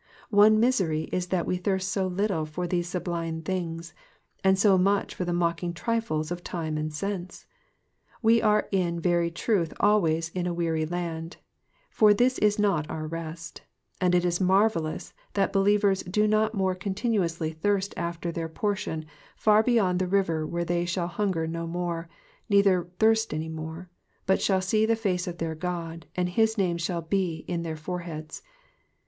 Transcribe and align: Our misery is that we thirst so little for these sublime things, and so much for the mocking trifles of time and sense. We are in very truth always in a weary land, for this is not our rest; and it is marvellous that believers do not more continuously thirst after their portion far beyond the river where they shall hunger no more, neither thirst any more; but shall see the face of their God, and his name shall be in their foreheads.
Our 0.33 0.49
misery 0.49 1.03
is 1.11 1.27
that 1.27 1.45
we 1.45 1.57
thirst 1.57 1.87
so 1.91 2.07
little 2.07 2.43
for 2.47 2.65
these 2.65 2.89
sublime 2.89 3.43
things, 3.43 3.93
and 4.43 4.57
so 4.57 4.75
much 4.75 5.13
for 5.13 5.25
the 5.25 5.31
mocking 5.31 5.73
trifles 5.75 6.31
of 6.31 6.43
time 6.43 6.75
and 6.75 6.91
sense. 6.91 7.45
We 8.23 8.41
are 8.41 8.67
in 8.71 8.99
very 8.99 9.29
truth 9.29 9.73
always 9.79 10.29
in 10.29 10.47
a 10.47 10.55
weary 10.55 10.87
land, 10.87 11.37
for 11.91 12.15
this 12.15 12.39
is 12.39 12.57
not 12.57 12.89
our 12.89 13.05
rest; 13.05 13.61
and 14.01 14.15
it 14.15 14.25
is 14.25 14.41
marvellous 14.41 15.13
that 15.35 15.53
believers 15.53 16.01
do 16.01 16.27
not 16.27 16.55
more 16.55 16.73
continuously 16.73 17.51
thirst 17.51 17.93
after 17.95 18.31
their 18.31 18.49
portion 18.49 19.05
far 19.35 19.61
beyond 19.61 19.99
the 19.99 20.07
river 20.07 20.47
where 20.47 20.65
they 20.65 20.83
shall 20.83 21.09
hunger 21.09 21.45
no 21.45 21.67
more, 21.67 22.09
neither 22.49 22.89
thirst 22.97 23.35
any 23.35 23.49
more; 23.49 23.87
but 24.25 24.41
shall 24.41 24.61
see 24.61 24.83
the 24.83 24.95
face 24.95 25.27
of 25.27 25.37
their 25.37 25.53
God, 25.53 26.07
and 26.15 26.29
his 26.29 26.57
name 26.57 26.77
shall 26.79 27.03
be 27.03 27.45
in 27.47 27.61
their 27.61 27.77
foreheads. 27.77 28.41